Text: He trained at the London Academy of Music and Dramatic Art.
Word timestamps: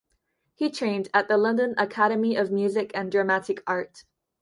He 0.55 0.71
trained 0.71 1.09
at 1.13 1.27
the 1.27 1.37
London 1.37 1.75
Academy 1.77 2.35
of 2.35 2.49
Music 2.49 2.89
and 2.95 3.11
Dramatic 3.11 3.61
Art. 3.67 4.03